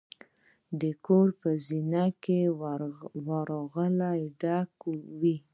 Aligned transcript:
د 0.81 0.83
کور 1.05 1.27
په 1.41 1.49
زینه 1.67 2.05
کې 2.23 2.39
ورغله 3.27 4.11
ډکې 4.41 4.95
وې. 5.19 5.35